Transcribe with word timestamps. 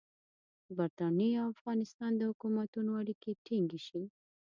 د 0.65 0.67
برټانیې 0.77 1.29
او 1.41 1.47
افغانستان 1.55 2.11
د 2.15 2.21
حکومتونو 2.29 2.91
اړیکې 3.01 3.31
ټینګې 3.45 3.79
شي. 3.87 4.01